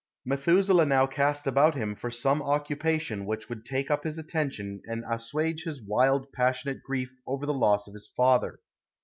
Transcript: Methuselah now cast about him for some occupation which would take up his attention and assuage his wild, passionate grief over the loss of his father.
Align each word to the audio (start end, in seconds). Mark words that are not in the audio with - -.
Methuselah 0.25 0.87
now 0.87 1.05
cast 1.05 1.45
about 1.45 1.75
him 1.75 1.93
for 1.93 2.09
some 2.09 2.41
occupation 2.41 3.23
which 3.23 3.49
would 3.49 3.63
take 3.63 3.91
up 3.91 4.03
his 4.03 4.17
attention 4.17 4.81
and 4.87 5.03
assuage 5.07 5.65
his 5.65 5.79
wild, 5.79 6.33
passionate 6.33 6.81
grief 6.81 7.11
over 7.27 7.45
the 7.45 7.53
loss 7.53 7.87
of 7.87 7.93
his 7.93 8.11
father. 8.17 8.57